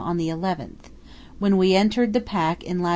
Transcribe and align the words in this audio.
on 0.01 0.17
the 0.17 0.27
11th, 0.29 0.89
when 1.39 1.57
we 1.57 1.75
entered 1.75 2.13
the 2.13 2.21
pack 2.21 2.63
in 2.63 2.81
lat. 2.81 2.89